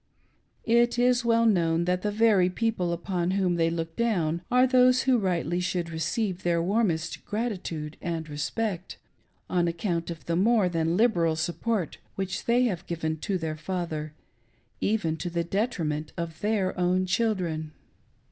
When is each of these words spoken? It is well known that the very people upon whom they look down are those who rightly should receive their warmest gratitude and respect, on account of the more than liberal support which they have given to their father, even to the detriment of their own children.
It 0.63 0.97
is 0.97 1.23
well 1.23 1.45
known 1.45 1.85
that 1.85 2.01
the 2.01 2.09
very 2.09 2.49
people 2.49 2.91
upon 2.91 3.29
whom 3.37 3.53
they 3.53 3.69
look 3.69 3.95
down 3.95 4.41
are 4.49 4.65
those 4.65 5.03
who 5.03 5.19
rightly 5.19 5.59
should 5.59 5.91
receive 5.91 6.41
their 6.41 6.59
warmest 6.59 7.23
gratitude 7.23 7.97
and 8.01 8.27
respect, 8.27 8.97
on 9.47 9.67
account 9.67 10.09
of 10.09 10.25
the 10.25 10.35
more 10.35 10.69
than 10.69 10.97
liberal 10.97 11.35
support 11.35 11.99
which 12.15 12.45
they 12.45 12.63
have 12.63 12.87
given 12.87 13.17
to 13.17 13.37
their 13.37 13.55
father, 13.57 14.15
even 14.79 15.17
to 15.17 15.29
the 15.29 15.43
detriment 15.43 16.13
of 16.17 16.39
their 16.39 16.75
own 16.79 17.05
children. 17.05 17.71